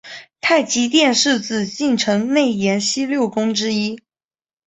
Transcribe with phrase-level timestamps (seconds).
[0.41, 4.01] 太极殿是紫禁城内廷西六宫之一。